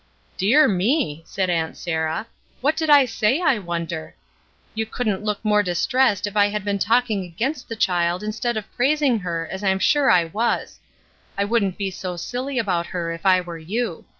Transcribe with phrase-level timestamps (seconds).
[0.35, 2.25] "Dear me," said Aunt Sarah,
[2.59, 4.15] ''what did I say, I wonder?
[4.73, 8.57] You couldn't look more dis tressed if I had been talking against the child, instead
[8.57, 10.79] of praising her, as I am sure I was.
[11.37, 14.05] I wouldn't be so silly about her, if I were you.